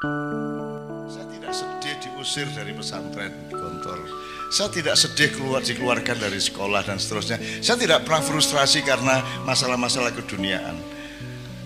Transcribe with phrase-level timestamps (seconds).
[0.00, 4.00] Saya tidak sedih diusir dari pesantren Gontor.
[4.48, 7.36] Saya tidak sedih keluar dikeluarkan dari sekolah dan seterusnya.
[7.60, 10.80] Saya tidak pernah frustrasi karena masalah-masalah keduniaan.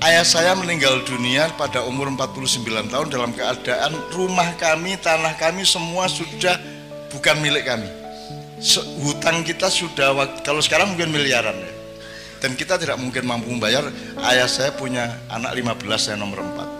[0.02, 6.10] Ayah saya meninggal dunia pada umur 49 tahun dalam keadaan rumah kami, tanah kami semua
[6.10, 6.58] sudah
[7.14, 7.86] bukan milik kami.
[8.98, 10.10] Hutang kita sudah
[10.42, 11.70] kalau sekarang mungkin miliaran ya.
[12.42, 13.86] Dan kita tidak mungkin mampu membayar.
[14.26, 16.73] Ayah saya punya anak 15 saya nomor 4.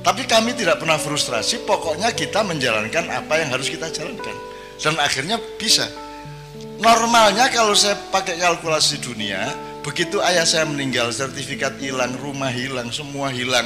[0.00, 4.32] Tapi kami tidak pernah frustrasi, pokoknya kita menjalankan apa yang harus kita jalankan.
[4.80, 5.84] Dan akhirnya bisa.
[6.80, 13.32] Normalnya kalau saya pakai kalkulasi dunia, Begitu ayah saya meninggal, sertifikat hilang, rumah hilang, semua
[13.32, 13.64] hilang.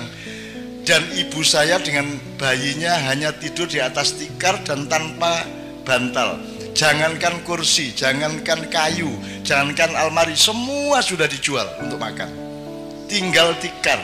[0.86, 2.06] Dan ibu saya dengan
[2.38, 5.42] bayinya hanya tidur di atas tikar dan tanpa
[5.82, 6.38] bantal.
[6.70, 9.10] Jangankan kursi, jangankan kayu,
[9.42, 12.30] jangankan almari, semua sudah dijual untuk makan.
[13.10, 13.98] Tinggal tikar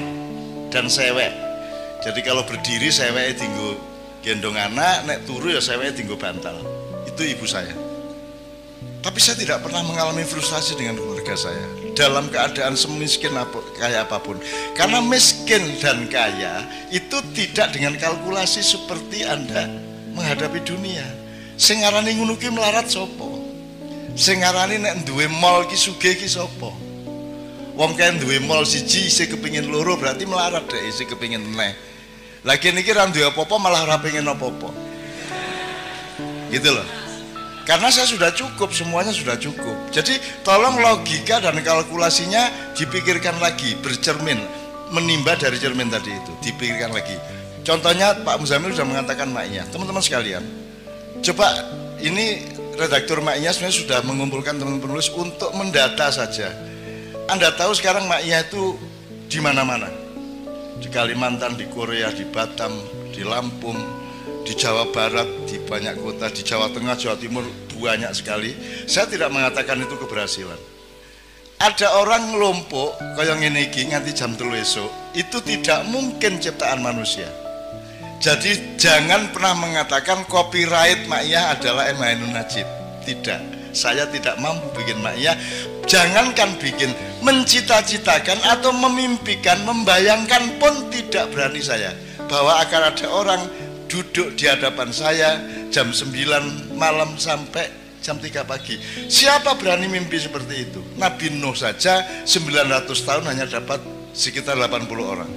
[0.75, 1.50] dan sewek.
[2.01, 3.77] Jadi kalau berdiri sewek tinggu
[4.25, 6.57] gendong anak, nek turu ya sewek tinggu bantal.
[7.05, 7.77] Itu ibu saya.
[9.01, 11.65] Tapi saya tidak pernah mengalami frustasi dengan keluarga saya
[11.97, 14.37] dalam keadaan semiskin apa, kaya apa pun.
[14.77, 19.69] Karena miskin dan kaya itu tidak dengan kalkulasi seperti Anda
[20.17, 21.05] menghadapi dunia.
[21.61, 23.29] Sing ngarani ngono ki melarat sapa?
[24.17, 26.73] Sing ngarani nek duwe mall ki sugih ki sapa?
[27.77, 31.90] Wong kae duwe mall siji isih kepengin loro berarti melarat deh isih kepengin neh.
[32.41, 34.73] Lagi niki ra duwe apa-apa malah ora pengen apa-apa.
[36.49, 36.87] Gitu loh.
[37.69, 39.77] Karena saya sudah cukup, semuanya sudah cukup.
[39.93, 44.41] Jadi tolong logika dan kalkulasinya dipikirkan lagi, bercermin,
[44.91, 47.15] menimba dari cermin tadi itu, dipikirkan lagi.
[47.63, 50.43] Contohnya Pak Muzamil sudah mengatakan maknya, teman-teman sekalian.
[51.21, 51.47] Coba
[52.01, 52.43] ini
[52.75, 56.51] redaktur maknya sebenarnya sudah mengumpulkan teman-teman penulis untuk mendata saja.
[57.31, 58.75] Anda tahu sekarang maknya itu
[59.31, 60.10] di mana-mana.
[60.81, 62.73] Di Kalimantan, di Korea, di Batam,
[63.13, 63.79] di Lampung,
[64.43, 67.45] di Jawa Barat, di banyak kota, di Jawa Tengah, Jawa Timur
[67.81, 68.53] banyak sekali.
[68.85, 70.59] Saya tidak mengatakan itu keberhasilan.
[71.61, 77.29] Ada orang ngelompok kayak ngene iki nganti jam telu esok, itu tidak mungkin ciptaan manusia.
[78.21, 82.65] Jadi jangan pernah mengatakan copyright Ma'iyah adalah Emainun Najib.
[83.01, 85.37] Tidak, saya tidak mampu bikin Ma'iyah.
[85.87, 86.95] Jangankan bikin,
[87.25, 91.91] mencita-citakan atau memimpikan, membayangkan pun tidak berani saya.
[92.31, 93.43] Bahwa akan ada orang
[93.91, 95.43] duduk di hadapan saya
[95.75, 97.67] jam 9 malam sampai
[97.99, 98.79] jam 3 pagi.
[99.11, 100.81] Siapa berani mimpi seperti itu?
[100.95, 103.83] Nabi Nuh saja 900 tahun hanya dapat
[104.15, 105.31] sekitar 80 orang.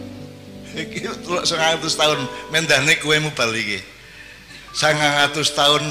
[0.74, 3.86] Iki 100 tahun mendane kuemu balik
[4.74, 5.84] 100 tahun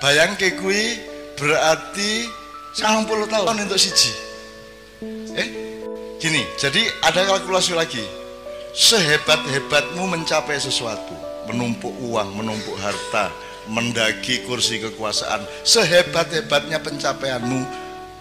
[0.00, 0.96] bayang ke kui
[1.38, 2.26] berarti
[2.74, 4.12] 90 tahun untuk siji.
[5.38, 5.48] Eh,
[6.18, 8.02] gini, jadi ada kalkulasi lagi.
[8.74, 11.14] Sehebat-hebatmu mencapai sesuatu,
[11.50, 13.32] menumpuk uang, menumpuk harta,
[13.70, 17.64] mendaki kursi kekuasaan, sehebat-hebatnya pencapaianmu,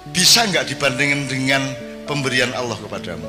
[0.09, 1.63] bisa nggak dibandingkan dengan
[2.07, 3.27] pemberian Allah kepadamu?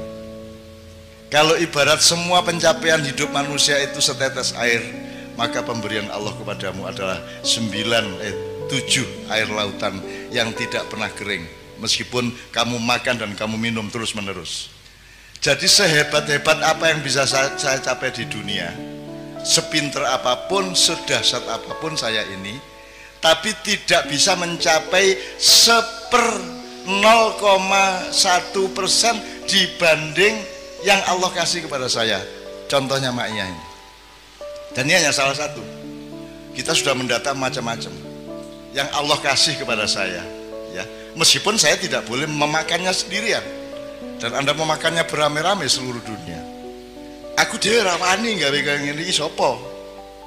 [1.29, 4.81] Kalau ibarat semua pencapaian hidup manusia itu setetes air,
[5.37, 8.35] maka pemberian Allah kepadamu adalah sembilan, eh,
[8.69, 9.99] tujuh air lautan
[10.31, 11.45] yang tidak pernah kering.
[11.81, 14.71] Meskipun kamu makan dan kamu minum terus menerus.
[15.39, 18.75] Jadi sehebat-hebat apa yang bisa saya, saya capai di dunia,
[19.47, 22.59] sepinter apa pun, sedahsyat apa pun saya ini,
[23.23, 26.27] tapi tidak bisa mencapai seper
[26.91, 28.11] 0,1
[28.75, 29.15] persen
[29.47, 30.35] dibanding
[30.83, 32.19] yang Allah kasih kepada saya.
[32.67, 33.65] Contohnya maknya ini.
[34.75, 35.63] Dan ini hanya salah satu.
[36.51, 38.08] Kita sudah mendata macam-macam
[38.79, 40.23] yang Allah kasih kepada saya.
[40.71, 40.87] Ya,
[41.19, 43.43] meskipun saya tidak boleh memakannya sendirian.
[44.23, 46.39] Dan Anda memakannya beramai-ramai seluruh dunia.
[47.39, 49.59] Aku dhewe ora wani gawe kaya ngene iki sapa?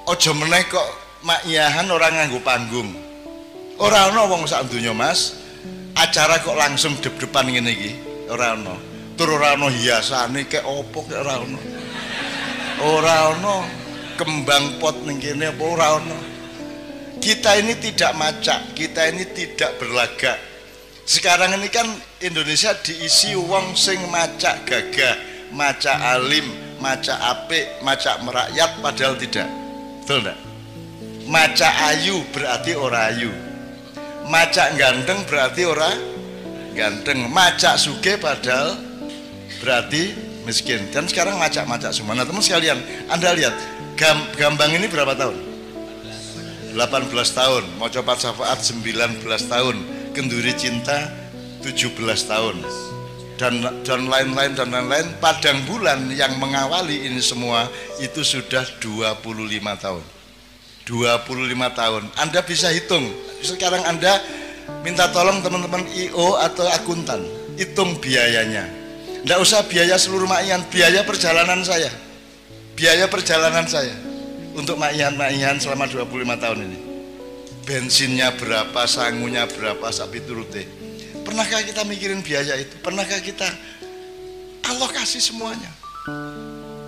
[0.07, 0.87] Aja meneh kok
[1.27, 2.91] makyahan orang nganggo panggung.
[3.79, 5.35] Ora ana wong sak Mas.
[5.91, 7.91] Acara kok langsung dep-depan ngene iki?
[8.31, 8.75] Ora ana.
[9.19, 11.59] Tur ora ana hiasane kek opo kek ora ana.
[12.79, 13.55] Ora ana
[14.15, 16.30] kembang pot ning apa ora ana
[17.21, 20.41] kita ini tidak macak kita ini tidak berlagak
[21.05, 21.87] sekarang ini kan
[22.19, 25.15] Indonesia diisi wong sing macak gagah
[25.53, 29.47] macak alim maca apik, maca merakyat padahal tidak.
[30.03, 30.39] Betul enggak?
[31.29, 33.31] Maca ayu berarti ora ayu.
[34.25, 35.93] Maca ganteng berarti ora
[36.73, 37.29] ganteng.
[37.29, 38.75] Maca suge padahal
[39.61, 40.89] berarti miskin.
[40.89, 42.17] Dan sekarang maca-maca semua.
[42.17, 43.53] Nah, teman sekalian, Anda lihat
[44.33, 45.50] Gambang ini berapa tahun?
[46.71, 49.75] 18 tahun, mau coba syafaat 19 tahun,
[50.15, 51.11] kenduri cinta
[51.63, 52.57] 17 tahun.
[53.41, 55.17] dan dan lain-lain dan lain-lain.
[55.17, 57.65] Padang bulan yang mengawali ini semua
[57.97, 59.17] itu sudah 25
[59.81, 60.05] tahun.
[60.85, 61.25] 25
[61.73, 62.03] tahun.
[62.21, 63.09] Anda bisa hitung.
[63.41, 64.21] Sekarang Anda
[64.85, 67.25] minta tolong teman-teman IO atau akuntan
[67.57, 68.69] hitung biayanya.
[69.25, 71.89] Tidak usah biaya seluruh makian biaya perjalanan saya.
[72.77, 74.10] Biaya perjalanan saya
[74.57, 76.79] untuk makian-makian selama 25 tahun ini.
[77.61, 80.65] Bensinnya berapa, sangunya berapa, sapi turute.
[81.21, 82.73] Pernahkah kita mikirin biaya itu?
[82.81, 83.45] Pernahkah kita
[84.65, 85.69] Allah kasih semuanya?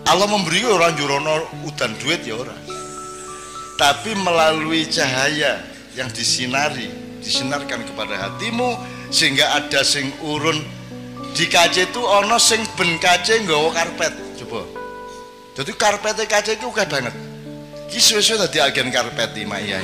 [0.03, 2.73] Allah memberi orang jurono udan duit ya orang
[3.77, 5.61] tapi melalui cahaya
[5.97, 6.89] yang disinari
[7.21, 8.77] disinarkan kepada hatimu
[9.09, 10.61] sehingga ada sing urun.
[11.33, 14.13] Di kaca itu ono sing ben kaca nggawa karpet.
[14.37, 14.61] Coba.
[15.57, 17.32] Jadi karpetnya kaca itu udah banget
[17.93, 19.77] kisah-kisah tadi agen karpet di Maya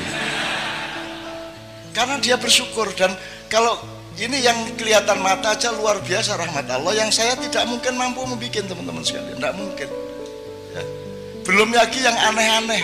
[1.94, 3.14] karena dia bersyukur dan
[3.50, 3.78] kalau
[4.20, 8.68] ini yang kelihatan mata aja luar biasa rahmat Allah yang saya tidak mungkin mampu membuat
[8.68, 9.90] teman-teman sekalian tidak mungkin.
[10.76, 10.84] Ya.
[11.48, 12.84] belum lagi yang aneh-aneh.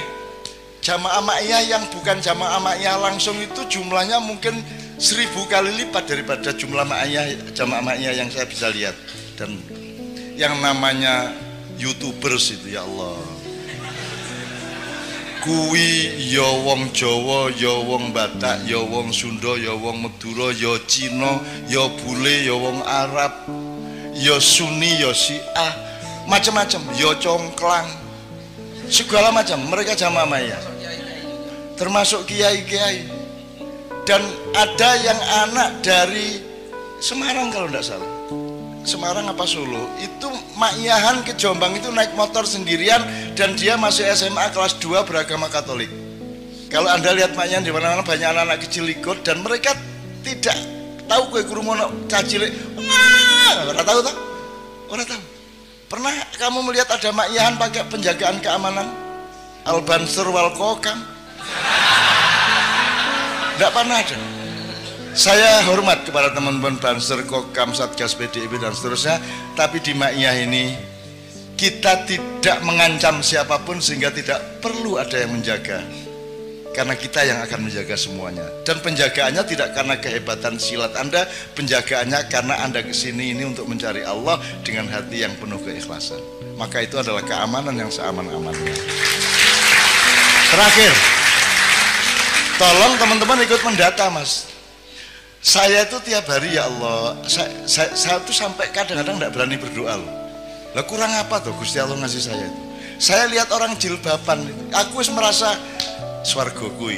[0.86, 4.62] Jamaah ma'iyah yang bukan jamaah ma'iyah langsung itu jumlahnya mungkin
[5.02, 8.96] seribu kali lipat daripada jumlah ma'iyah jamaah ma'iyah yang saya bisa lihat.
[9.36, 9.60] Dan
[10.40, 11.36] yang namanya
[11.76, 13.35] youtubers itu ya Allah
[15.46, 21.38] kuwi ya wong Jawa ya wong Batak ya wong Sunda ya wong Madura ya Cina
[21.70, 23.46] ya bule ya wong Arab
[24.18, 25.74] ya Sunni ya Syiah
[26.26, 27.86] macam-macam ya congklang
[28.90, 30.64] segala macam mereka jamaah ma'iyah
[31.78, 33.14] termasuk kiai-kiai.
[34.06, 34.22] Dan
[34.54, 35.20] ada yang
[35.50, 36.38] anak dari
[37.02, 38.15] Semarang kalau tidak salah
[38.86, 40.30] Semarang apa Solo itu
[40.62, 43.02] Makyahan ke Jombang itu naik motor sendirian
[43.34, 45.90] dan dia masih SMA kelas 2 beragama Katolik.
[46.70, 49.74] Kalau anda lihat Makyahan di mana-mana banyak anak-anak kecil ikut dan mereka
[50.22, 50.54] tidak
[51.10, 52.54] tahu kue kurumono cacilik
[53.74, 54.16] orang tahu tak
[54.94, 55.22] orang tahu.
[55.90, 58.86] Pernah kamu melihat ada Makyahan pakai penjagaan keamanan?
[59.66, 61.02] Albansur wal Kokam
[63.58, 64.35] tidak pernah ada.
[65.16, 69.16] Saya hormat kepada teman-teman Banser, Kokam, Satgas PDIP dan seterusnya.
[69.56, 70.76] Tapi di Ma'iyah ini
[71.56, 75.80] kita tidak mengancam siapa pun sehingga tidak perlu ada yang menjaga.
[76.76, 78.44] Karena kita yang akan menjaga semuanya.
[78.68, 81.24] Dan penjagaannya tidak karena kehebatan silat Anda,
[81.56, 84.36] penjagaannya karena Anda ke sini ini untuk mencari Allah
[84.68, 86.20] dengan hati yang penuh keikhlasan.
[86.60, 88.76] Maka itu adalah keamanan yang seaman-amannya.
[90.52, 90.92] Terakhir,
[92.56, 94.55] Tolong teman-teman ikut mendata mas
[95.46, 99.94] Saya itu tiap hari ya Allah Saya, saya, saya tuh sampai kadang-kadang tidak berani berdoa
[100.02, 100.10] loh.
[100.74, 102.62] Lah kurang apa tuh Gusti Allah ngasih saya itu?
[102.98, 104.42] Saya lihat orang jilbaban
[104.74, 105.54] Aku merasa
[106.26, 106.98] Swargo kui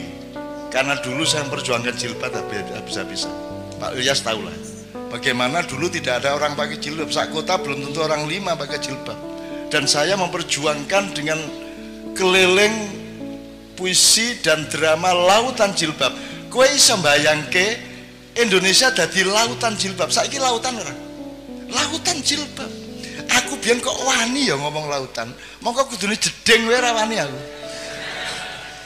[0.72, 2.32] Karena dulu saya memperjuangkan jilbab
[2.88, 3.28] bisa-bisa
[3.84, 4.56] Pak Ilyas tahu lah
[5.08, 7.08] Bagaimana dulu tidak ada orang pakai jilbab.
[7.08, 9.16] Saat kota belum tentu orang lima pakai jilbab.
[9.72, 11.40] Dan saya memperjuangkan dengan
[12.12, 12.76] keliling
[13.80, 16.12] puisi dan drama lautan jilbab.
[16.52, 17.87] Kue bisa ke
[18.40, 20.10] Indonesia jadi lautan jilbab.
[20.14, 21.08] Saiki lautan orang
[21.72, 22.70] lautan jilbab.
[23.28, 25.32] Aku biar kok wani ya ngomong lautan.
[25.60, 27.40] Kok kudune jedeng wae wani aku.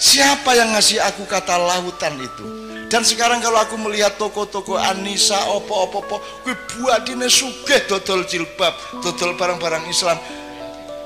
[0.02, 2.46] Siapa yang ngasih aku kata lautan itu?
[2.90, 9.88] Dan sekarang kalau aku melihat toko-toko Anissa opo-opo-opo kue buatine sugih dodol jilbab dodol barang-barang
[9.88, 10.18] Islam.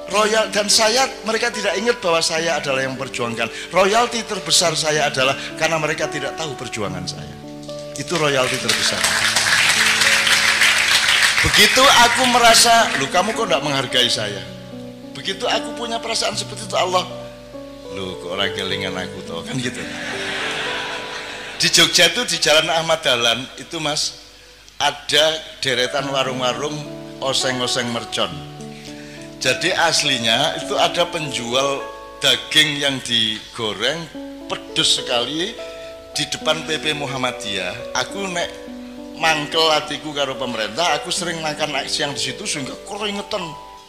[0.06, 3.50] Royal dan saya mereka tidak ingat bahwa saya adalah yang memperjuangkan.
[3.74, 7.35] Royalti terbesar saya adalah karena mereka tidak tahu perjuangan saya
[7.96, 9.00] itu royalti terbesar.
[11.46, 14.44] Begitu aku merasa lu kamu kok tidak menghargai saya?
[15.14, 17.06] Begitu aku punya perasaan seperti itu Allah
[17.96, 19.80] lu kok orang kelingan aku tau kan gitu.
[21.56, 24.20] Di Jogja itu di Jalan Ahmad Dahlan itu mas
[24.76, 26.76] ada deretan warung-warung
[27.24, 28.28] oseng-oseng mercon.
[29.40, 31.80] Jadi aslinya itu ada penjual
[32.20, 34.04] daging yang digoreng
[34.52, 35.56] pedes sekali
[36.16, 38.48] di depan PP Muhammadiyah aku nek
[39.20, 43.44] mangkel hatiku karo pemerintah aku sering makan siang di situ sehingga keringetan.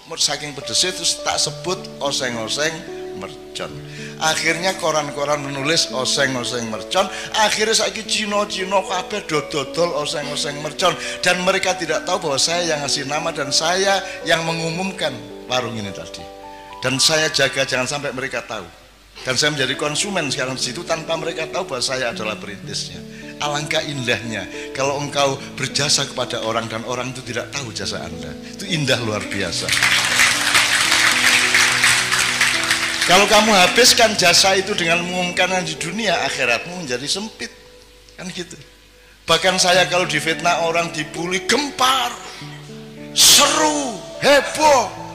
[0.06, 2.70] Saking pedesnya terus tak sebut oseng-oseng
[3.18, 3.74] mercon.
[4.22, 7.10] Akhirnya koran-koran menulis oseng-oseng mercon.
[7.42, 10.94] Akhirnya saya cino-cino kabeh dodol oseng-oseng mercon.
[11.26, 15.10] Dan mereka tidak tahu bahwa saya yang ngasih nama dan saya yang mengumumkan
[15.50, 16.22] warung ini tadi.
[16.78, 18.85] Dan saya jaga jangan sampai mereka tahu
[19.24, 23.84] dan saya menjadi konsumen sekarang di situ tanpa mereka tahu bahwa saya adalah perintisnya alangkah
[23.84, 28.32] indahnya kalau engkau berjasa kepada orang dan orang itu tidak tahu jasa anda.
[28.52, 29.68] Itu indah luar biasa.
[33.06, 37.52] Kalau kamu habiskan jasa itu dengan mengumumkan di dunia akhiratmu menjadi sempit.
[38.18, 38.58] Kan gitu.
[39.26, 42.10] Bahkan saya kalau difitnah orang dibully gempar
[43.14, 45.05] seru heboh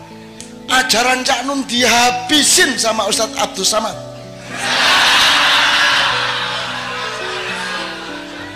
[0.72, 3.98] ajaran Cak Nun dihabisin sama Ustadz Abdul Samad.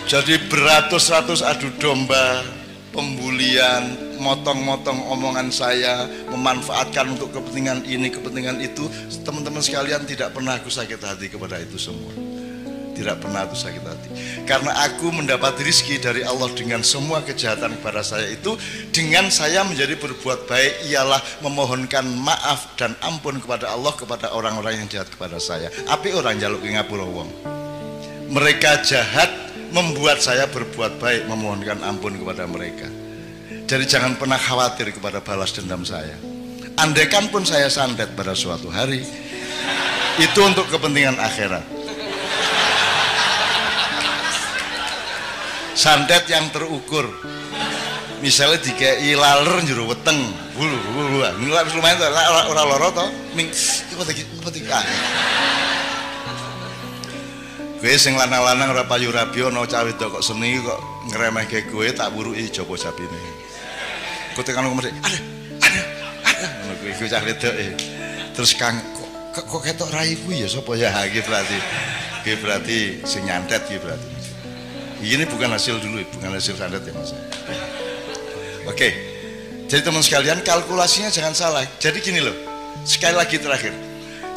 [0.05, 2.45] Jadi beratus-ratus adu domba
[2.93, 8.87] pembulian motong-motong omongan saya memanfaatkan untuk kepentingan ini kepentingan itu
[9.25, 12.34] teman-teman sekalian tidak pernah aku sakit hati kepada itu semua
[12.95, 14.09] tidak pernah aku sakit hati.
[14.47, 18.55] Karena aku mendapat rizki dari Allah dengan semua kejahatan kepada saya itu
[18.95, 24.87] dengan saya menjadi berbuat baik ialah memohonkan maaf dan ampun kepada Allah kepada orang-orang yang
[24.87, 25.67] jahat kepada saya.
[25.91, 27.29] Api orang jaluk ngapura wong.
[28.31, 29.29] Mereka jahat
[29.75, 32.87] membuat saya berbuat baik memohonkan ampun kepada mereka.
[33.67, 36.15] Jadi jangan pernah khawatir kepada balas dendam saya.
[36.75, 39.03] Andaikan pun saya santet pada suatu hari
[40.15, 41.74] itu untuk kepentingan akhirat
[45.75, 47.05] santet yang terukur.
[48.23, 50.17] Misalnya dikei laler juru weteng.
[50.55, 54.85] Bulu bulu ini lumayan tuh orang loro toh ming tadi apa tadi ah
[57.85, 60.81] gue sing lanang-lanang ora payu rabi ana cawe kok seni kok
[61.13, 63.13] ngremehke gue tak buruki Joko Sapine.
[64.33, 65.19] Kok tekan ngomong ada ada
[66.25, 66.47] ada.
[66.81, 67.53] Gue gue cah wedok
[68.33, 68.81] Terus Kang
[69.37, 70.49] kok kok ketok raiku ya?
[70.49, 70.89] Sapa ya?
[71.05, 71.57] Iki berarti.
[72.25, 74.14] Iki berarti sing nyantet iki berarti.
[75.03, 77.11] Ini bukan hasil dulu, bukan hasil sandet ya mas.
[78.65, 78.89] Oke,
[79.67, 81.63] jadi teman sekalian kalkulasinya jangan salah.
[81.77, 82.33] Jadi gini loh,
[82.87, 83.75] sekali lagi terakhir,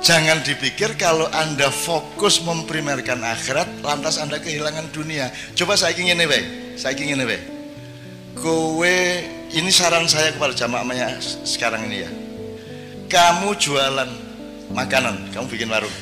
[0.03, 5.31] jangan dipikir kalau anda fokus memprimerkan akhirat, lantas anda kehilangan dunia.
[5.55, 7.41] Coba saya ingin nih, saya ingin nih,
[8.37, 8.99] kowe
[9.55, 12.11] ini saran saya kepada jamaahnya sekarang ini ya.
[13.09, 14.11] Kamu jualan
[14.75, 15.95] makanan, kamu bikin warung,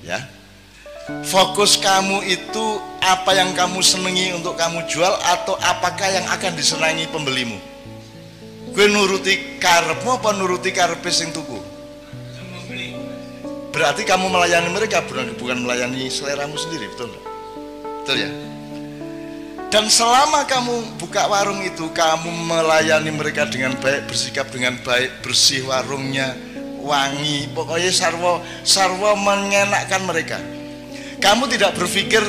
[0.00, 0.35] ya
[1.06, 2.66] fokus kamu itu
[2.98, 7.54] apa yang kamu senangi untuk kamu jual atau apakah yang akan disenangi pembelimu?
[8.74, 11.62] Gue nuruti karepmu apa nuruti karepe sing tuku?
[13.70, 17.24] Berarti kamu melayani mereka bukan, melayani seleramu sendiri betul enggak?
[18.02, 18.30] betul ya?
[19.66, 25.66] Dan selama kamu buka warung itu kamu melayani mereka dengan baik bersikap dengan baik bersih
[25.68, 26.32] warungnya
[26.80, 30.38] wangi pokoknya sarwo sarwo mengenakkan mereka
[31.20, 32.22] kamu tidak berpikir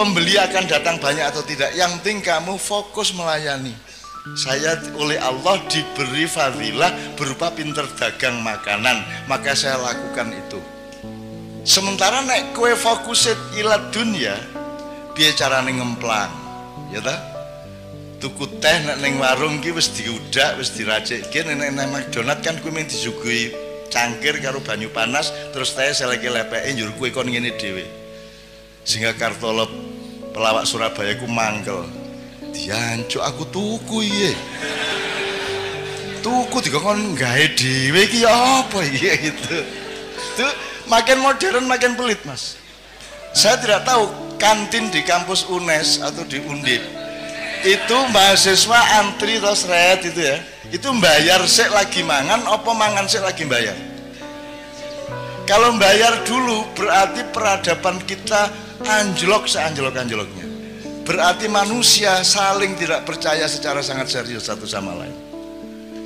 [0.00, 1.72] pembeli akan datang banyak atau tidak.
[1.76, 3.76] Yang penting kamu fokus melayani.
[4.36, 10.60] Saya oleh Allah diberi fadilah berupa pinter dagang makanan, maka saya lakukan itu.
[11.64, 14.36] Sementara naik kue fokusit ilat dunia,
[15.16, 16.32] biar cara ngemplang,
[16.92, 17.16] ya ta?
[18.20, 21.24] Tuku teh nek neng warung ki wis diudak, wis diracik.
[21.32, 23.56] Ki nek neng McDonald kan kue mung disuguhi
[23.88, 27.99] cangkir karo banyu panas, terus teh lagi lepeke njur kue kon ngene dhewe
[28.90, 29.70] sehingga Kartolo
[30.34, 31.86] pelawak Surabaya ku mangkel
[32.50, 34.34] diancuk aku tuku iye.
[36.26, 39.62] Tuku dikon gawe dhewe iki apa iya gitu.
[40.34, 40.46] Itu
[40.90, 42.58] makin modern makin pelit mas.
[43.30, 44.10] Saya tidak tahu
[44.42, 46.82] kantin di kampus UNES atau di Undip
[47.60, 50.36] itu mahasiswa antri terus red itu ya.
[50.74, 53.76] Itu bayar sik lagi mangan apa mangan sik lagi bayar?
[55.46, 60.46] Kalau bayar dulu berarti peradaban kita anjlok seanjlok-anjloknya.
[61.04, 65.16] Berarti manusia saling tidak percaya secara sangat serius satu sama lain.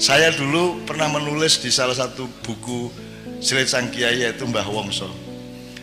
[0.00, 2.90] Saya dulu pernah menulis di salah satu buku
[3.44, 5.06] Silit Sang Kiai yaitu Mbah Wongso.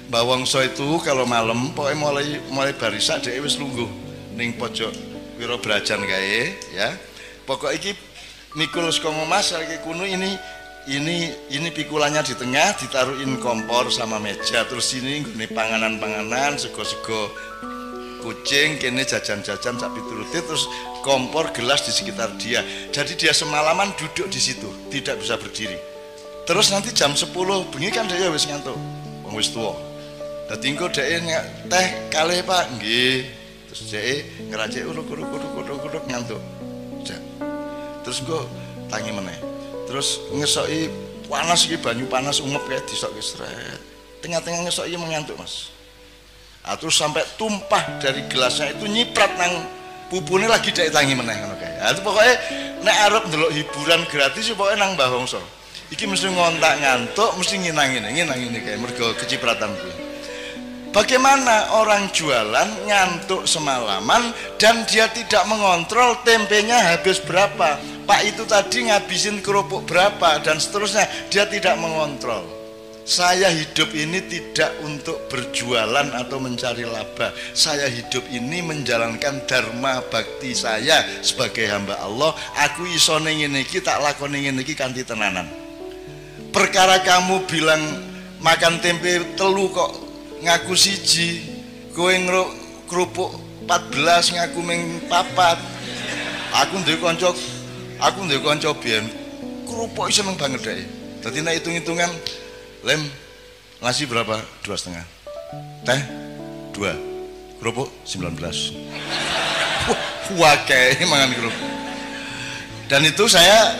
[0.09, 3.87] Mbah Wongso itu kalau malam pokoknya mulai mulai barisak dia wis lungguh
[4.35, 4.91] ning pojok
[5.37, 6.89] wiro belajan kae ya.
[7.45, 7.93] Pokok iki
[8.57, 9.53] mikul saka mas
[9.85, 10.35] kuno ini
[10.89, 17.29] ini ini pikulannya di tengah ditaruhin kompor sama meja terus ini ini panganan-panganan sego-sego
[18.21, 20.65] kucing kini jajan-jajan sak pituruti terus
[21.05, 22.61] kompor gelas di sekitar dia.
[22.93, 25.77] Jadi dia semalaman duduk di situ tidak bisa berdiri.
[26.45, 27.33] Terus nanti jam 10
[27.69, 28.77] bunyi kan dia wis ngantuk.
[29.25, 29.73] Wong wis tua
[30.49, 32.77] dadi engko teh kalih Pak.
[32.77, 33.25] Nggih.
[33.71, 34.19] Terus dhek
[34.51, 36.41] ngeracik uruk-uruk uruk-uruk uruk ngantuk
[38.01, 38.49] terus engko
[38.89, 39.50] tangi meneh
[39.91, 40.87] terus ngesoki
[41.27, 43.79] panas iki banyu panas umep kayak disok sret
[44.23, 45.69] tengah-tengah ngesoki mengantuk mas
[46.63, 49.81] nah, terus sampai tumpah dari gelasnya itu nyiprat nang
[50.11, 51.71] pupune lagi dari tangi meneh ngono kae.
[51.79, 52.35] Nah, itu pokoknya
[52.83, 55.39] nek arep ndelok hiburan gratis ya pokoknya nang Mbah Wongso.
[55.87, 59.95] Iki mesti ngontak ngantuk, mesti nginang ini, nginang ini kayak mergo kecipratan kuwi.
[60.91, 67.79] Bagaimana orang jualan ngantuk semalaman dan dia tidak mengontrol tempenya habis berapa
[68.11, 72.43] Pak itu tadi ngabisin kerupuk berapa dan seterusnya dia tidak mengontrol
[73.07, 77.33] saya hidup ini tidak untuk berjualan atau mencari laba.
[77.55, 82.35] Saya hidup ini menjalankan dharma bakti saya sebagai hamba Allah.
[82.69, 85.49] Aku iso ning iki tak lakoni ngene iki kanthi tenanan.
[86.51, 87.81] Perkara kamu bilang
[88.43, 89.91] makan tempe telu kok
[90.43, 91.41] ngaku siji,
[91.95, 92.11] kowe
[92.85, 93.33] kerupuk
[93.65, 95.57] 14 ngaku ming papat.
[96.51, 97.31] Aku duwe kanca
[98.01, 99.05] aku duwe kanca biyen
[99.69, 100.09] kerupuk.
[100.09, 100.85] Seneng banget deh.
[101.21, 102.09] Dadi nek hitung-hitungan
[102.83, 103.01] lem
[103.79, 104.41] nasi berapa?
[104.65, 105.05] Dua setengah.
[105.85, 106.01] Teh?
[106.73, 106.97] Dua.
[107.61, 107.87] Kerupuk?
[108.03, 108.73] Sembilan belas.
[110.31, 111.71] Wakai mangan kerupuk.
[112.89, 113.71] Dan itu saya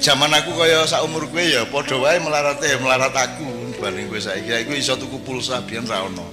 [0.00, 4.20] zaman aku kaya sak umur gue ya podo wae melarat ya melarat aku banding gue
[4.20, 6.24] saya kira gue iso tuku pulsa biar rano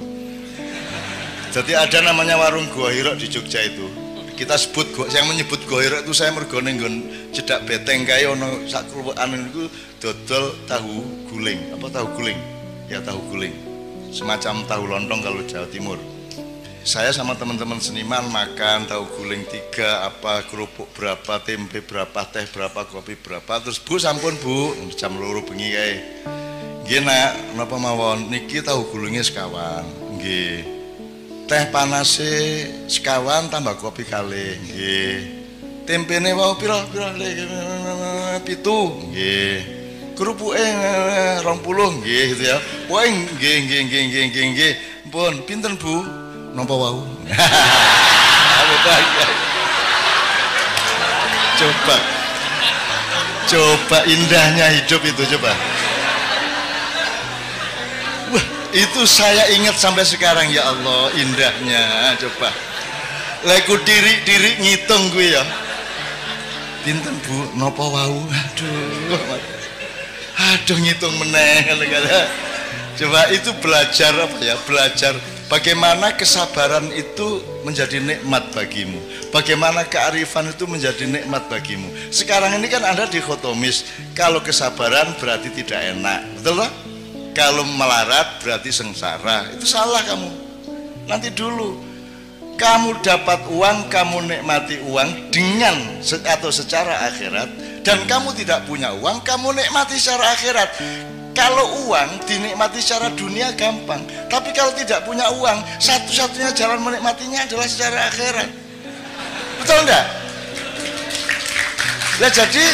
[1.53, 3.87] jadi ada namanya warung gua hiro di Jogja itu
[4.43, 6.95] kita sebut yang menyebut hiro itu saya mergone nggon
[7.31, 9.71] cedak beteng kaya ono sak kerupukan itu
[10.03, 11.00] dodol tahu
[11.31, 11.71] guling.
[11.71, 12.35] Apa tahu guling?
[12.91, 13.55] Ya tahu guling.
[14.12, 15.95] Semacam tahu lontong kalau Jawa Timur.
[16.83, 22.83] Saya sama teman-teman seniman makan tahu guling tiga apa kerupuk berapa tempe berapa teh berapa
[22.91, 23.63] kopi berapa.
[23.63, 24.75] Terus bu sampun bu.
[25.00, 25.95] Jam loro bengi kae.
[26.83, 28.27] Gina napa mawon?
[28.27, 29.88] Niki tahu gulingnya sekawan.
[30.19, 30.82] Nggih
[31.53, 35.17] teh panase sekawan tambah kopi kali nggih.
[35.86, 37.13] Tempene wau pira pira
[38.41, 39.62] pitu nggih.
[40.17, 42.57] Kerupuk eh rong puluh nggih gitu ya.
[42.89, 44.74] Wah nggih nggih nggih nggih nggih nggih.
[45.13, 46.01] Pun pinten bu?
[46.57, 47.05] Nopo wau?
[51.62, 51.98] Coba.
[53.45, 55.53] Coba indahnya hidup itu coba
[58.74, 62.18] itu saya ingat sampai sekarang ya Allah indahnya.
[62.18, 62.50] Coba.
[63.46, 65.44] Leku diri diri ngitung gue ya.
[66.82, 67.53] Pinten bu?
[67.53, 68.18] Nopo wau?
[68.25, 69.38] Aduh.
[70.34, 71.70] Aduh ngitung meneh
[72.94, 74.56] coba itu belajar apa ya?
[74.65, 75.13] Belajar
[75.50, 78.98] bagaimana kesabaran itu menjadi nikmat bagimu.
[79.30, 81.89] Bagaimana kearifan itu menjadi nikmat bagimu.
[82.10, 83.86] Sekarang ini kan ada dikotomis.
[84.18, 86.25] Kalau kesabaran berarti tidak enak.
[86.38, 86.92] Betul lah
[87.33, 90.29] kalau melarat berarti sengsara itu salah kamu
[91.09, 91.81] nanti dulu
[92.55, 99.19] kamu dapat uang kamu nikmati uang dengan atau secara akhirat dan kamu tidak punya uang,
[99.27, 100.69] kamu nikmati secara akhirat.
[101.35, 104.00] Kalau uang dinikmati secara dunia gampang,
[104.31, 108.50] tapi kalau tidak punya uang, satu-satunya jalan menikmatinya adalah secara akhirat.
[109.59, 110.05] Betul enggak?
[112.22, 112.65] Nah jadi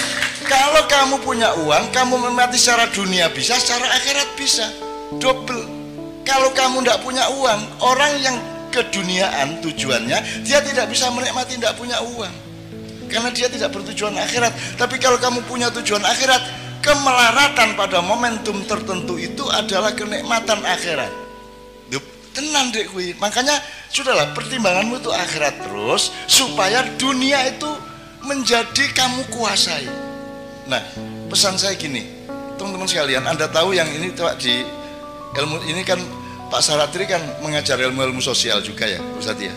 [0.49, 4.65] kalau kamu punya uang, kamu menikmati secara dunia bisa, secara akhirat bisa.
[5.21, 5.61] Double.
[6.25, 8.37] Kalau kamu tidak punya uang, orang yang
[8.73, 12.33] keduniaan tujuannya, dia tidak bisa menikmati tidak punya uang.
[13.09, 14.53] Karena dia tidak bertujuan akhirat.
[14.77, 16.41] Tapi kalau kamu punya tujuan akhirat
[16.81, 21.29] kemelaratan pada momentum tertentu itu adalah kenikmatan akhirat.
[22.29, 23.17] Tenang dek kui.
[23.17, 23.57] Makanya
[23.89, 27.67] sudahlah pertimbanganmu itu akhirat terus supaya dunia itu
[28.21, 30.08] menjadi kamu kuasai
[30.69, 30.81] nah
[31.27, 32.05] pesan saya gini
[32.55, 34.53] teman-teman sekalian anda tahu yang ini di
[35.35, 35.97] ilmu ini kan
[36.49, 39.53] Pak Saratri kan mengajar ilmu-ilmu sosial juga ya Ustadz ya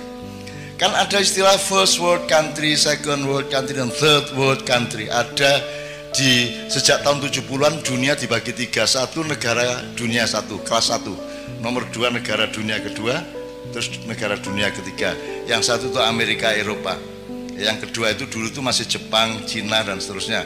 [0.83, 5.07] Kan ada istilah first world country, second world country, dan third world country.
[5.07, 5.62] Ada
[6.11, 8.83] di sejak tahun 70-an dunia dibagi tiga.
[8.83, 11.14] Satu negara dunia satu, kelas satu.
[11.62, 13.22] Nomor dua negara dunia kedua,
[13.70, 15.14] terus negara dunia ketiga.
[15.46, 16.98] Yang satu itu Amerika, Eropa.
[17.55, 20.42] Yang kedua itu dulu itu masih Jepang, Cina, dan seterusnya.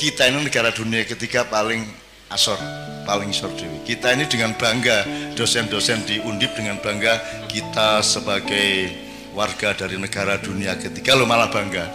[0.00, 1.84] Kita ini negara dunia ketiga paling
[2.32, 2.56] asor
[3.04, 3.84] paling isor dewi.
[3.84, 5.04] Kita ini dengan bangga
[5.36, 7.20] dosen-dosen di Undip dengan bangga
[7.52, 11.86] kita sebagai warga dari negara dunia ketiga lo malah bangga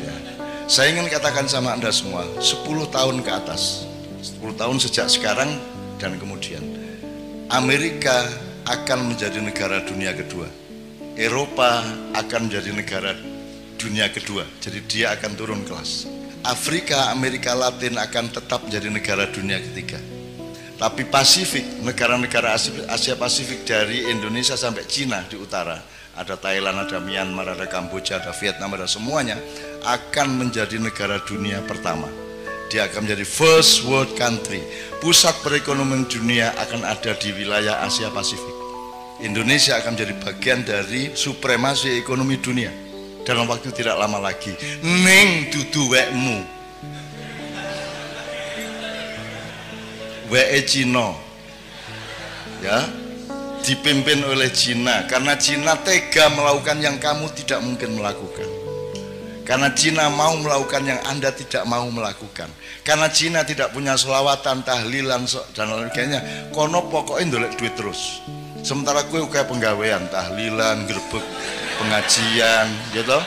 [0.00, 0.14] ya.
[0.64, 3.84] saya ingin katakan sama anda semua 10 tahun ke atas
[4.40, 5.52] 10 tahun sejak sekarang
[6.00, 6.64] dan kemudian
[7.52, 8.24] Amerika
[8.64, 10.48] akan menjadi negara dunia kedua
[11.20, 11.84] Eropa
[12.16, 13.12] akan menjadi negara
[13.76, 16.08] dunia kedua jadi dia akan turun kelas
[16.44, 19.98] Afrika, Amerika Latin akan tetap menjadi negara dunia ketiga
[20.74, 22.58] tapi Pasifik, negara-negara
[22.90, 25.78] Asia Pasifik dari Indonesia sampai Cina di utara
[26.14, 29.38] ada Thailand, ada Myanmar, ada Kamboja, ada Vietnam, ada semuanya
[29.86, 32.06] akan menjadi negara dunia pertama.
[32.70, 34.62] Dia akan menjadi first world country.
[34.98, 38.54] Pusat perekonomian dunia akan ada di wilayah Asia Pasifik.
[39.22, 42.83] Indonesia akan menjadi bagian dari supremasi ekonomi dunia
[43.24, 44.52] dalam waktu tidak lama lagi.
[44.84, 46.38] Neng dudu wekmu.
[50.30, 51.16] Weke Cino.
[52.64, 52.80] Ya,
[53.60, 58.48] dipimpin oleh Cina karena Cina tega melakukan yang kamu tidak mungkin melakukan
[59.44, 62.48] Karena Cina mau melakukan yang Anda tidak mau melakukan.
[62.80, 66.20] Karena Cina tidak punya selawatan, tahlilan dan lain sebagainya.
[66.48, 68.24] Kono pokoknya duit terus.
[68.64, 71.20] Sementara kue kayak penggawean, tahlilan, gerbek,
[71.80, 73.18] pengajian, gitu.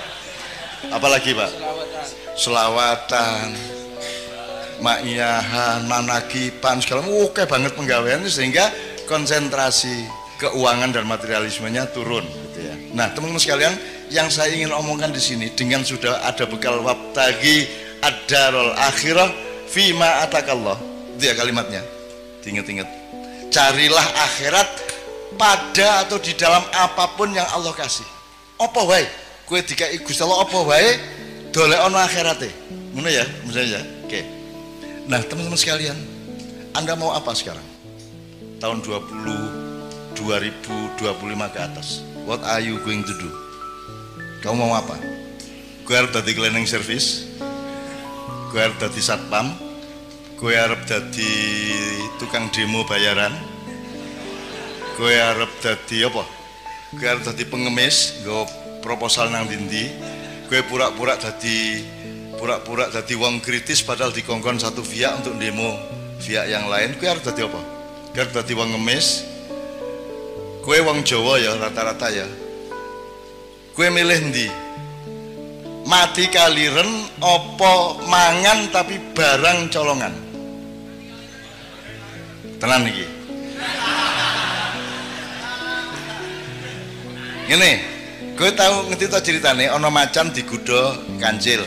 [0.93, 1.51] Apalagi pak?
[2.37, 3.57] Selawatan,
[4.79, 8.69] makiyahan, manakipan, segala oke banget penggawean sehingga
[9.09, 10.05] konsentrasi
[10.37, 12.23] keuangan dan materialismenya turun.
[12.23, 12.75] Gitu ya.
[12.93, 13.73] Nah teman-teman sekalian,
[14.07, 17.67] yang saya ingin omongkan di sini dengan sudah ada bekal wabtagi
[17.99, 19.27] ad-darul akhirah
[19.67, 20.79] fima atakallah
[21.19, 21.83] itu ya kalimatnya
[22.47, 22.87] ingat-ingat
[23.51, 24.69] carilah akhirat
[25.35, 28.07] pada atau di dalam apa pun yang Allah kasih
[28.57, 29.05] apa wae?
[29.45, 30.89] Kue dikai Gusti Allah apa wae?
[31.53, 32.49] Dolek ono akhirate
[32.97, 33.81] ngono ya misalnya ya.
[34.09, 34.21] Oke.
[35.05, 35.97] Nah teman-teman sekalian
[36.73, 37.63] Anda mau apa sekarang?
[38.57, 42.01] Tahun 20 2025 ke atas.
[42.25, 43.29] What are you going to do?
[44.41, 44.97] Kamu mau apa?
[45.85, 47.29] Gue harus tadi cleaning service?
[48.49, 49.53] Gue harus tadi satpam?
[50.35, 51.31] Gue harus tadi
[52.17, 53.31] tukang demo bayaran?
[54.97, 56.36] Gue harus tadi apa
[56.95, 58.47] gue harus tadi pengemis gue
[58.79, 59.91] proposal nang dindi
[60.47, 61.83] gue pura-pura tadi
[62.39, 65.75] pura-pura tadi uang kritis padahal dikongkon satu via untuk demo
[66.23, 67.59] via yang lain gue harus tadi apa?
[68.15, 69.07] Gue harus tadi uang ngemis?
[70.63, 72.27] Gue uang Jawa ya rata-rata ya.
[73.75, 74.47] Kue milih ndi?
[75.87, 80.13] Mati kaliren opo mangan tapi barang colongan?
[82.57, 83.16] Tenan iki
[87.47, 87.71] Ini,
[88.35, 91.63] gue tahu ngerti tau ceritane ono macan digudo kancil.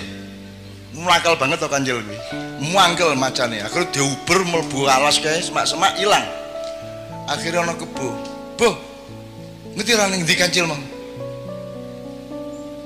[0.92, 2.18] Mwakal banget tau kancil gue
[2.60, 6.26] Mwangkel macane akhirnya diuber melbu alas kayak semak-semak hilang
[7.24, 8.08] akhirnya ono kebo.
[8.60, 8.68] Bu
[9.78, 10.76] ngerti raning di kancil mau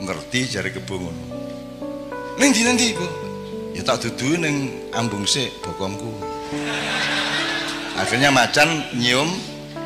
[0.04, 1.16] ngerti jari kebungun
[2.38, 3.08] neng di nanti bu
[3.74, 6.12] ya tak dudu neng ambung sih bokongku
[7.98, 9.32] akhirnya macan nyium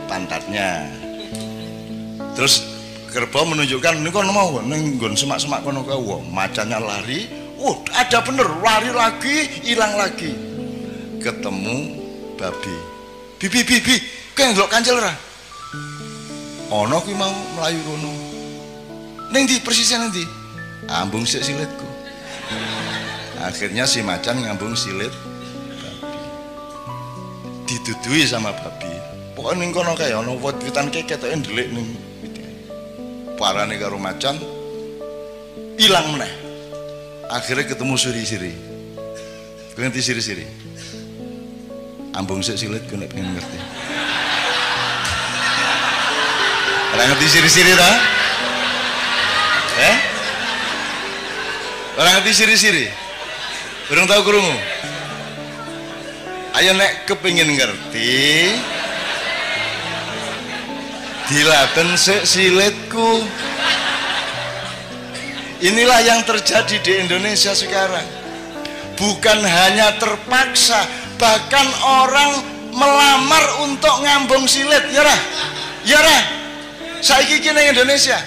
[0.04, 0.84] pantatnya.
[2.36, 2.77] Terus
[3.08, 4.60] kerbau menunjukkan ini kan mau?
[4.60, 7.26] Neng gon semak semak kono kau macannya lari.
[7.58, 10.30] Oh ada bener lari lagi hilang lagi.
[11.18, 11.76] Ketemu
[12.38, 12.76] babi.
[13.40, 13.94] Bibi bibi
[14.36, 15.10] kayak ngelok kancil ra
[16.70, 18.12] ono ki mau melayu kono.
[19.34, 20.22] Neng di persisnya nanti
[20.88, 21.88] ambung sik silitku.
[23.48, 25.10] Akhirnya si macan ngambung silit
[25.82, 26.22] babi.
[27.66, 28.92] Ditutui sama babi.
[29.34, 32.07] Pokoknya ning kono kayak ono wit-witan keket tok ndelik ning
[33.38, 34.34] parane karo macan
[35.78, 36.32] hilang meneh
[37.30, 38.52] akhirnya ketemu siri-siri
[39.78, 40.44] kowe ngerti siri-siri
[42.18, 43.58] ambung sik silitku nek pengen ngerti
[46.88, 47.90] Ora ngerti siri-siri ta?
[49.78, 49.96] Eh?
[51.94, 52.90] Orang ngerti siri-siri?
[53.92, 54.56] Orang tahu kerungu?
[56.58, 58.50] Ayo nek kepingin ngerti
[61.28, 61.92] Dilaten
[62.24, 63.20] silitku
[65.60, 68.06] Inilah yang terjadi di Indonesia sekarang
[68.96, 70.88] Bukan hanya terpaksa
[71.20, 72.32] Bahkan orang
[72.72, 75.20] melamar untuk ngambung silit Ya rah?
[75.84, 76.22] Ya rah?
[77.04, 78.18] Saiki kini Indonesia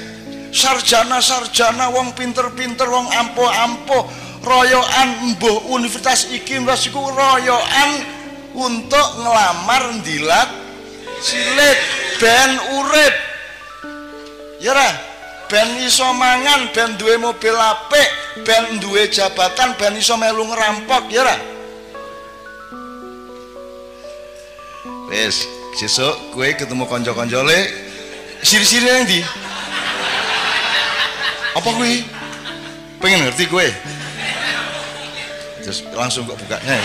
[0.52, 4.04] sarjana-sarjana wong pinter-pinter wong ampo-ampo
[4.44, 7.92] royoan mbuh universitas iki universitas royoan
[8.52, 10.52] untuk ngelamar ndilat
[11.24, 11.80] silit
[12.22, 13.16] ben urip.
[14.62, 14.90] Ya ra
[15.50, 18.10] ben iso mangan ben duwe mobil apik
[18.46, 21.36] ben duwe jabatan ben iso melu ngerampok ya ra?
[25.10, 27.60] Wis sesuk gue ketemu konco-konco le
[28.46, 29.20] siri-siri yang di
[31.52, 32.04] apa gue
[33.00, 33.68] pengen ngerti gue
[35.64, 36.84] terus langsung kok bukanya ya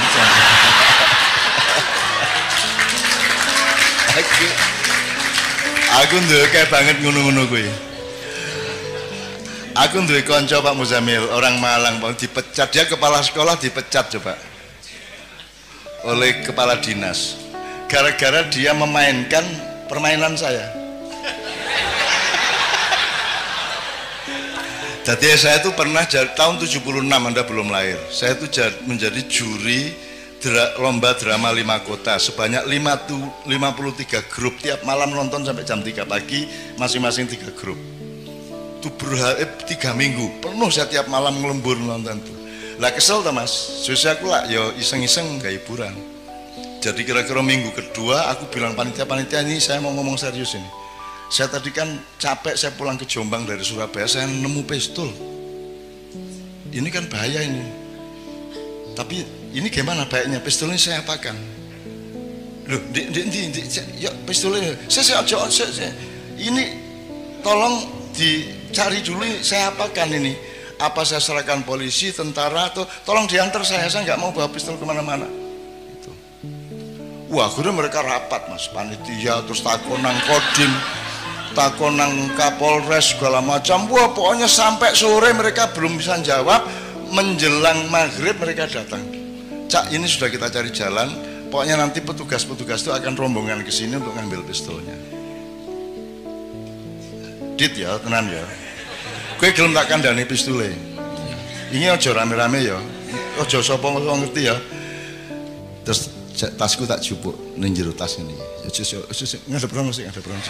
[6.04, 7.86] aku aku kayak banget ngono-ngono gue
[9.76, 12.72] aku duwe konco Pak Muzamil orang Malang Bang dipecat.
[12.72, 14.34] Dia kepala sekolah dipecat coba.
[16.08, 17.36] Oleh kepala dinas.
[17.86, 19.44] Gara-gara dia memainkan
[19.86, 20.72] permainan saya.
[25.06, 26.02] Jadi saya itu pernah
[26.34, 27.94] tahun 76 Anda belum lahir.
[28.10, 28.50] Saya itu
[28.90, 29.94] menjadi juri
[30.46, 32.14] dra, lomba drama lima kota.
[32.22, 34.54] Sebanyak 5, 53 grup.
[34.62, 36.46] Tiap malam nonton sampai jam 3 pagi
[36.78, 37.78] masing-masing tiga grup.
[38.78, 40.38] Itu berharap eh, tiga minggu.
[40.38, 42.36] Penuh saya tiap malam ngelembur nonton tuh.
[42.78, 43.50] Lah kesel tuh mas,
[43.82, 45.96] susah aku lah, yo iseng-iseng gak hiburan.
[46.84, 50.70] Jadi kira-kira minggu kedua aku bilang panitia-panitia ini saya mau ngomong serius ini.
[51.32, 51.88] Saya tadi kan
[52.20, 55.10] capek saya pulang ke Jombang dari Surabaya saya nemu pistol.
[56.70, 57.64] Ini kan bahaya ini.
[58.94, 59.24] Tapi
[59.56, 60.36] ini gimana baiknya?
[60.44, 61.32] Pistol ini saya apakan?
[62.66, 63.62] Loh di, di, di, di,
[63.96, 64.74] ya pistolnya.
[64.90, 65.92] Saya, saya, saya, saya,
[66.36, 66.76] ini
[67.40, 70.34] tolong dicari dulu saya apakan ini?
[70.76, 73.88] Apa saya serahkan polisi tentara atau tolong diantar saya?
[73.88, 75.24] Saya nggak mau bawa pistol ke mana-mana.
[75.88, 76.12] Itu.
[77.32, 78.68] wah akhirnya mereka rapat mas.
[78.68, 80.68] Panitia terus takonang kodim
[81.56, 83.88] takonang kapolres segala macam.
[83.88, 86.60] Wah pokoknya sampai sore mereka belum bisa jawab.
[87.06, 89.15] Menjelang maghrib mereka datang
[89.66, 91.08] cak ini sudah kita cari jalan
[91.50, 94.96] pokoknya nanti petugas-petugas itu akan rombongan ke sini untuk ngambil pistolnya
[97.56, 98.46] dit ya tenan ya
[99.36, 99.92] Gue gelem tak
[100.24, 100.72] pistule.
[101.68, 102.80] Ini aja rame-rame ya.
[103.36, 104.56] Aja sapa ngerti ya.
[105.84, 106.08] Terus
[106.56, 108.32] tasku tak jupuk ning jero tas ini.
[108.64, 108.80] Aja
[109.44, 110.40] ngadep rono sih, ngadep rono.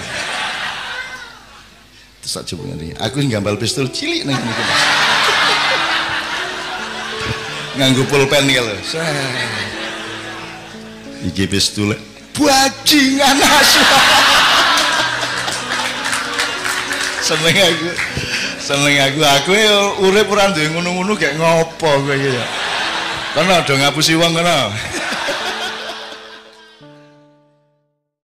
[2.22, 2.94] Terus tak jupuk ini.
[2.94, 5.05] Aku ngambal pistol cilik ning ngene.
[7.76, 8.76] Nganggo pulpen lho.
[11.28, 11.92] Iki pistol
[12.32, 13.82] bajingan asu.
[17.20, 17.88] Seneng aku.
[18.60, 19.20] Seneng aku.
[19.20, 22.44] Aku ya urip ora duwe ngono-ngono kayak ngopo kowe iki ya.
[23.36, 24.72] Kono do ngapusi wong kono